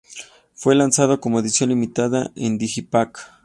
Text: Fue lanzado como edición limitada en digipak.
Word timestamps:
Fue 0.55 0.73
lanzado 0.73 1.21
como 1.21 1.39
edición 1.41 1.69
limitada 1.69 2.31
en 2.35 2.57
digipak. 2.57 3.37